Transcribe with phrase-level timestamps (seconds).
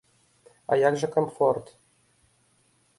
[0.71, 1.65] А як жа камфорт?